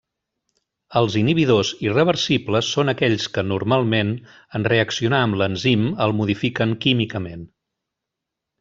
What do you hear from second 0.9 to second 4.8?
Els inhibidors irreversibles són aquells que, normalment, en